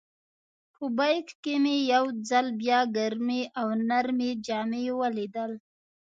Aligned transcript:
په 0.73 0.85
بیک 0.97 1.27
کې 1.43 1.55
مې 1.63 1.75
یو 1.93 2.05
ځل 2.29 2.47
بیا 2.61 2.79
ګرمې 2.97 3.41
او 3.59 3.67
نرۍ 3.89 4.31
جامې 4.45 4.83
ولیدل. 4.99 5.51